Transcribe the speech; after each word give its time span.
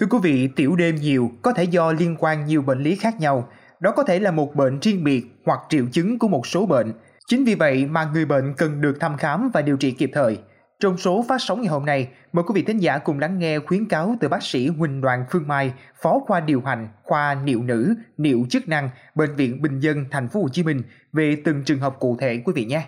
Thưa 0.00 0.06
quý 0.10 0.18
vị, 0.22 0.48
tiểu 0.56 0.76
đêm 0.76 0.94
nhiều 0.94 1.30
có 1.42 1.52
thể 1.52 1.64
do 1.64 1.92
liên 1.92 2.16
quan 2.18 2.46
nhiều 2.46 2.62
bệnh 2.62 2.82
lý 2.82 2.96
khác 2.96 3.20
nhau. 3.20 3.48
Đó 3.80 3.92
có 3.96 4.02
thể 4.02 4.18
là 4.18 4.30
một 4.30 4.54
bệnh 4.54 4.78
riêng 4.80 5.04
biệt 5.04 5.24
hoặc 5.44 5.60
triệu 5.68 5.86
chứng 5.92 6.18
của 6.18 6.28
một 6.28 6.46
số 6.46 6.66
bệnh. 6.66 6.92
Chính 7.26 7.44
vì 7.44 7.54
vậy 7.54 7.86
mà 7.86 8.04
người 8.04 8.24
bệnh 8.24 8.54
cần 8.56 8.80
được 8.80 9.00
thăm 9.00 9.16
khám 9.16 9.50
và 9.54 9.62
điều 9.62 9.76
trị 9.76 9.90
kịp 9.90 10.10
thời. 10.14 10.38
Trong 10.80 10.98
số 10.98 11.24
phát 11.28 11.40
sóng 11.40 11.60
ngày 11.60 11.70
hôm 11.70 11.86
nay, 11.86 12.08
mời 12.32 12.44
quý 12.48 12.52
vị 12.54 12.62
thính 12.62 12.78
giả 12.78 12.98
cùng 12.98 13.18
lắng 13.18 13.38
nghe 13.38 13.58
khuyến 13.58 13.88
cáo 13.88 14.16
từ 14.20 14.28
bác 14.28 14.42
sĩ 14.42 14.68
Huỳnh 14.68 15.00
Đoàn 15.00 15.24
Phương 15.30 15.48
Mai, 15.48 15.72
Phó 16.02 16.18
khoa 16.26 16.40
điều 16.40 16.60
hành 16.60 16.88
khoa 17.02 17.34
niệu 17.34 17.62
nữ, 17.62 17.94
niệu 18.16 18.46
chức 18.50 18.68
năng, 18.68 18.90
Bệnh 19.14 19.36
viện 19.36 19.62
Bình 19.62 19.80
dân 19.80 20.04
Thành 20.10 20.28
phố 20.28 20.42
Hồ 20.42 20.48
Chí 20.48 20.62
Minh 20.62 20.82
về 21.12 21.36
từng 21.44 21.62
trường 21.64 21.78
hợp 21.78 21.96
cụ 21.98 22.16
thể 22.20 22.42
quý 22.44 22.52
vị 22.56 22.64
nhé. 22.64 22.82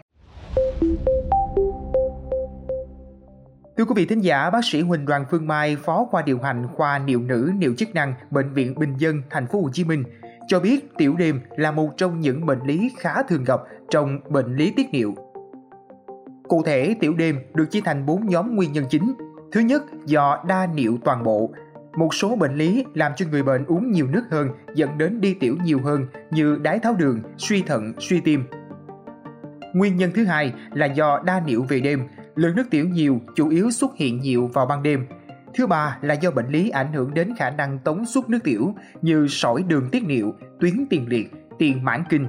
Thưa 3.79 3.85
quý 3.85 3.93
vị 3.97 4.07
thính 4.07 4.21
giả, 4.21 4.51
bác 4.51 4.65
sĩ 4.65 4.81
Huỳnh 4.81 5.07
Đoàn 5.07 5.25
Phương 5.31 5.47
Mai, 5.47 5.77
Phó 5.77 6.07
khoa 6.11 6.23
điều 6.23 6.39
hành 6.39 6.67
khoa 6.75 6.99
niệu 6.99 7.21
nữ, 7.21 7.53
niệu 7.59 7.75
chức 7.75 7.95
năng, 7.95 8.15
Bệnh 8.31 8.53
viện 8.53 8.75
Bình 8.79 8.95
dân, 8.99 9.23
Thành 9.31 9.47
phố 9.47 9.63
Hồ 9.63 9.69
Chí 9.73 9.85
Minh 9.85 10.05
cho 10.49 10.61
biết 10.61 10.95
tiểu 10.97 11.15
đêm 11.19 11.41
là 11.57 11.71
một 11.71 11.91
trong 11.97 12.21
những 12.21 12.47
bệnh 12.47 12.59
lý 12.67 12.93
khá 12.99 13.23
thường 13.23 13.45
gặp 13.45 13.61
trong 13.91 14.21
bệnh 14.29 14.57
lý 14.57 14.73
tiết 14.77 14.87
niệu. 14.93 15.15
Cụ 16.49 16.63
thể, 16.63 16.95
tiểu 17.01 17.15
đêm 17.15 17.39
được 17.55 17.71
chia 17.71 17.81
thành 17.81 18.07
4 18.07 18.27
nhóm 18.27 18.57
nguyên 18.57 18.73
nhân 18.73 18.85
chính. 18.91 19.15
Thứ 19.53 19.61
nhất, 19.61 19.83
do 20.07 20.45
đa 20.49 20.67
niệu 20.75 20.99
toàn 21.05 21.23
bộ. 21.23 21.51
Một 21.97 22.15
số 22.15 22.37
bệnh 22.37 22.55
lý 22.55 22.85
làm 22.95 23.13
cho 23.17 23.27
người 23.31 23.43
bệnh 23.43 23.65
uống 23.65 23.91
nhiều 23.91 24.07
nước 24.07 24.25
hơn 24.31 24.49
dẫn 24.75 24.99
đến 24.99 25.21
đi 25.21 25.35
tiểu 25.35 25.57
nhiều 25.65 25.81
hơn 25.85 26.07
như 26.31 26.59
đái 26.63 26.79
tháo 26.79 26.95
đường, 26.95 27.23
suy 27.37 27.63
thận, 27.63 27.93
suy 27.99 28.21
tim. 28.21 28.45
Nguyên 29.75 29.97
nhân 29.97 30.11
thứ 30.15 30.25
hai 30.25 30.53
là 30.73 30.87
do 30.87 31.23
đa 31.25 31.41
niệu 31.47 31.63
về 31.63 31.81
đêm, 31.81 32.01
lượng 32.39 32.57
nước 32.57 32.71
tiểu 32.71 32.89
nhiều 32.89 33.21
chủ 33.37 33.49
yếu 33.49 33.71
xuất 33.71 33.97
hiện 33.97 34.21
nhiều 34.21 34.51
vào 34.53 34.67
ban 34.67 34.83
đêm. 34.83 35.07
Thứ 35.55 35.67
ba 35.67 35.99
là 36.01 36.15
do 36.15 36.31
bệnh 36.31 36.49
lý 36.49 36.71
ảnh 36.71 36.93
hưởng 36.93 37.15
đến 37.15 37.35
khả 37.37 37.51
năng 37.51 37.79
tống 37.79 38.07
xuất 38.07 38.31
nước 38.31 38.39
tiểu 38.45 38.75
như 39.03 39.27
sỏi 39.29 39.63
đường 39.63 39.89
tiết 39.93 40.05
niệu, 40.05 40.35
tuyến 40.61 40.87
tiền 40.91 41.09
liệt, 41.09 41.33
tiền 41.59 41.85
mãn 41.85 42.05
kinh. 42.09 42.27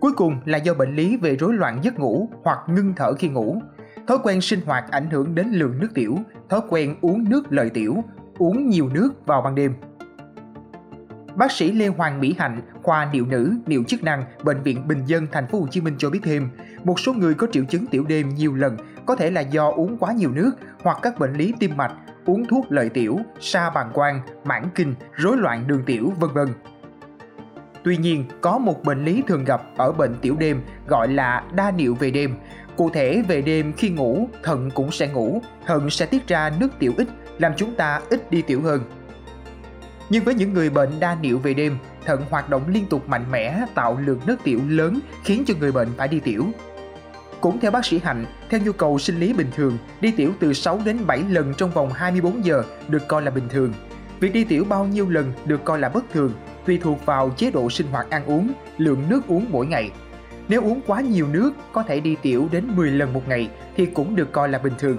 Cuối 0.00 0.12
cùng 0.12 0.40
là 0.44 0.58
do 0.58 0.74
bệnh 0.74 0.96
lý 0.96 1.16
về 1.16 1.36
rối 1.36 1.54
loạn 1.54 1.80
giấc 1.82 1.98
ngủ 1.98 2.28
hoặc 2.44 2.58
ngưng 2.68 2.92
thở 2.96 3.12
khi 3.12 3.28
ngủ. 3.28 3.62
Thói 4.06 4.18
quen 4.22 4.40
sinh 4.40 4.60
hoạt 4.66 4.90
ảnh 4.90 5.10
hưởng 5.10 5.34
đến 5.34 5.46
lượng 5.46 5.78
nước 5.80 5.88
tiểu, 5.94 6.18
thói 6.48 6.60
quen 6.68 6.96
uống 7.00 7.24
nước 7.30 7.42
lợi 7.50 7.70
tiểu, 7.70 8.04
uống 8.38 8.68
nhiều 8.68 8.88
nước 8.88 9.26
vào 9.26 9.42
ban 9.42 9.54
đêm. 9.54 9.74
Bác 11.36 11.52
sĩ 11.52 11.72
Lê 11.72 11.86
Hoàng 11.86 12.20
Mỹ 12.20 12.34
Hạnh, 12.38 12.60
khoa 12.82 13.08
Điều 13.12 13.26
nữ, 13.26 13.54
Điều 13.66 13.84
chức 13.84 14.04
năng, 14.04 14.24
bệnh 14.42 14.62
viện 14.62 14.88
Bình 14.88 15.04
dân 15.06 15.26
thành 15.32 15.46
phố 15.46 15.60
Hồ 15.60 15.66
Chí 15.70 15.80
Minh 15.80 15.94
cho 15.98 16.10
biết 16.10 16.20
thêm, 16.22 16.48
một 16.84 17.00
số 17.00 17.12
người 17.12 17.34
có 17.34 17.46
triệu 17.52 17.64
chứng 17.64 17.86
tiểu 17.86 18.04
đêm 18.08 18.28
nhiều 18.28 18.54
lần 18.54 18.76
có 19.06 19.16
thể 19.16 19.30
là 19.30 19.40
do 19.40 19.70
uống 19.70 19.96
quá 19.98 20.12
nhiều 20.12 20.30
nước 20.30 20.52
hoặc 20.82 20.98
các 21.02 21.18
bệnh 21.18 21.34
lý 21.34 21.54
tim 21.58 21.76
mạch, 21.76 21.92
uống 22.26 22.46
thuốc 22.46 22.66
lợi 22.68 22.88
tiểu, 22.88 23.18
sa 23.40 23.70
bàng 23.70 23.90
quang, 23.94 24.20
mãn 24.44 24.64
kinh, 24.74 24.94
rối 25.14 25.36
loạn 25.36 25.66
đường 25.66 25.82
tiểu, 25.86 26.12
vân 26.20 26.30
vân. 26.34 26.48
Tuy 27.84 27.96
nhiên, 27.96 28.24
có 28.40 28.58
một 28.58 28.84
bệnh 28.84 29.04
lý 29.04 29.22
thường 29.26 29.44
gặp 29.44 29.62
ở 29.76 29.92
bệnh 29.92 30.14
tiểu 30.20 30.36
đêm 30.38 30.62
gọi 30.86 31.08
là 31.08 31.44
đa 31.54 31.70
niệu 31.70 31.94
về 31.94 32.10
đêm. 32.10 32.34
Cụ 32.76 32.90
thể 32.90 33.22
về 33.28 33.42
đêm 33.42 33.72
khi 33.72 33.88
ngủ, 33.90 34.28
thận 34.42 34.70
cũng 34.74 34.90
sẽ 34.90 35.08
ngủ, 35.08 35.42
thận 35.66 35.90
sẽ 35.90 36.06
tiết 36.06 36.28
ra 36.28 36.50
nước 36.60 36.68
tiểu 36.78 36.92
ít, 36.96 37.08
làm 37.38 37.52
chúng 37.56 37.74
ta 37.74 38.00
ít 38.10 38.30
đi 38.30 38.42
tiểu 38.42 38.62
hơn. 38.62 38.80
Nhưng 40.10 40.24
với 40.24 40.34
những 40.34 40.54
người 40.54 40.70
bệnh 40.70 41.00
đa 41.00 41.16
niệu 41.20 41.38
về 41.38 41.54
đêm, 41.54 41.78
thận 42.04 42.24
hoạt 42.30 42.50
động 42.50 42.62
liên 42.68 42.86
tục 42.86 43.08
mạnh 43.08 43.24
mẽ 43.30 43.60
tạo 43.74 43.98
lượng 44.00 44.20
nước 44.26 44.36
tiểu 44.44 44.60
lớn 44.68 45.00
khiến 45.24 45.44
cho 45.46 45.54
người 45.60 45.72
bệnh 45.72 45.88
phải 45.96 46.08
đi 46.08 46.20
tiểu. 46.20 46.46
Cũng 47.40 47.60
theo 47.60 47.70
bác 47.70 47.84
sĩ 47.84 47.98
Hạnh, 47.98 48.24
theo 48.50 48.60
nhu 48.64 48.72
cầu 48.72 48.98
sinh 48.98 49.20
lý 49.20 49.32
bình 49.32 49.50
thường, 49.56 49.78
đi 50.00 50.10
tiểu 50.10 50.32
từ 50.40 50.52
6 50.52 50.80
đến 50.84 50.98
7 51.06 51.22
lần 51.28 51.54
trong 51.54 51.70
vòng 51.70 51.92
24 51.92 52.44
giờ 52.44 52.62
được 52.88 53.08
coi 53.08 53.22
là 53.22 53.30
bình 53.30 53.48
thường. 53.48 53.72
Việc 54.20 54.32
đi 54.32 54.44
tiểu 54.44 54.64
bao 54.64 54.84
nhiêu 54.84 55.08
lần 55.08 55.32
được 55.44 55.64
coi 55.64 55.78
là 55.78 55.88
bất 55.88 56.04
thường, 56.12 56.32
tùy 56.66 56.78
thuộc 56.82 57.06
vào 57.06 57.30
chế 57.36 57.50
độ 57.50 57.70
sinh 57.70 57.86
hoạt 57.86 58.10
ăn 58.10 58.24
uống, 58.26 58.52
lượng 58.78 59.02
nước 59.08 59.26
uống 59.26 59.46
mỗi 59.50 59.66
ngày. 59.66 59.90
Nếu 60.48 60.62
uống 60.62 60.80
quá 60.86 61.00
nhiều 61.00 61.26
nước, 61.28 61.52
có 61.72 61.82
thể 61.82 62.00
đi 62.00 62.16
tiểu 62.22 62.48
đến 62.52 62.64
10 62.76 62.90
lần 62.90 63.12
một 63.12 63.28
ngày 63.28 63.50
thì 63.76 63.86
cũng 63.86 64.16
được 64.16 64.32
coi 64.32 64.48
là 64.48 64.58
bình 64.58 64.72
thường. 64.78 64.98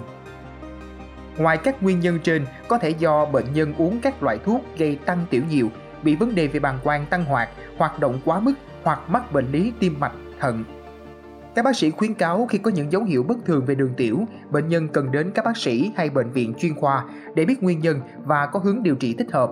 Ngoài 1.38 1.58
các 1.58 1.84
nguyên 1.84 2.00
nhân 2.00 2.20
trên, 2.24 2.46
có 2.68 2.78
thể 2.78 2.90
do 2.90 3.26
bệnh 3.26 3.54
nhân 3.54 3.74
uống 3.78 4.00
các 4.02 4.24
loại 4.24 4.38
thuốc 4.46 4.62
gây 4.78 4.96
tăng 5.06 5.26
tiểu 5.30 5.42
nhiều, 5.50 5.70
bị 6.04 6.16
vấn 6.16 6.36
đề 6.36 6.48
về 6.48 6.60
bàng 6.60 6.80
quang 6.84 7.06
tăng 7.06 7.26
hoạt, 7.26 7.50
hoạt 7.78 8.00
động 8.00 8.20
quá 8.26 8.40
mức 8.40 8.54
hoặc 8.84 9.00
mắc 9.10 9.32
bệnh 9.32 9.52
lý 9.52 9.74
tim 9.80 10.00
mạch, 10.00 10.14
thận. 10.40 10.64
Các 11.56 11.66
bác 11.66 11.76
sĩ 11.76 11.92
khuyến 11.92 12.14
cáo 12.14 12.46
khi 12.46 12.58
có 12.58 12.72
những 12.72 12.92
dấu 12.92 13.04
hiệu 13.04 13.24
bất 13.24 13.38
thường 13.46 13.66
về 13.66 13.76
đường 13.76 13.94
tiểu, 13.98 14.26
bệnh 14.52 14.68
nhân 14.68 14.88
cần 14.88 15.12
đến 15.12 15.32
các 15.36 15.46
bác 15.46 15.58
sĩ 15.58 15.92
hay 15.96 16.10
bệnh 16.10 16.32
viện 16.32 16.54
chuyên 16.60 16.76
khoa 16.76 17.06
để 17.36 17.46
biết 17.46 17.64
nguyên 17.64 17.80
nhân 17.80 18.02
và 18.26 18.46
có 18.46 18.60
hướng 18.60 18.84
điều 18.84 18.96
trị 18.96 19.14
thích 19.14 19.32
hợp. 19.32 19.52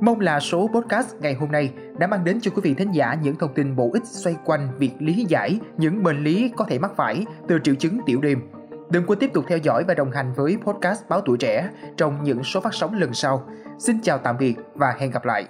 Mong 0.00 0.20
là 0.20 0.40
số 0.40 0.70
podcast 0.74 1.14
ngày 1.20 1.34
hôm 1.34 1.52
nay 1.52 1.72
đã 1.98 2.06
mang 2.06 2.24
đến 2.24 2.38
cho 2.40 2.50
quý 2.50 2.60
vị 2.64 2.74
thính 2.74 2.92
giả 2.92 3.14
những 3.22 3.36
thông 3.36 3.54
tin 3.54 3.76
bổ 3.76 3.90
ích 3.92 4.06
xoay 4.06 4.36
quanh 4.44 4.68
việc 4.78 4.92
lý 4.98 5.24
giải 5.28 5.60
những 5.76 6.02
bệnh 6.02 6.24
lý 6.24 6.52
có 6.56 6.64
thể 6.64 6.78
mắc 6.78 6.92
phải 6.96 7.24
từ 7.48 7.58
triệu 7.64 7.74
chứng 7.74 8.00
tiểu 8.06 8.20
đêm 8.20 8.38
Đừng 8.92 9.06
quên 9.06 9.18
tiếp 9.18 9.30
tục 9.34 9.44
theo 9.48 9.58
dõi 9.58 9.84
và 9.88 9.94
đồng 9.94 10.10
hành 10.10 10.32
với 10.36 10.56
podcast 10.66 11.08
Báo 11.08 11.20
Tuổi 11.20 11.38
Trẻ 11.38 11.68
trong 11.96 12.24
những 12.24 12.44
số 12.44 12.60
phát 12.60 12.74
sóng 12.74 12.94
lần 12.94 13.14
sau. 13.14 13.48
Xin 13.78 14.00
chào 14.02 14.18
tạm 14.18 14.36
biệt 14.38 14.54
và 14.74 14.94
hẹn 14.98 15.10
gặp 15.10 15.24
lại. 15.24 15.46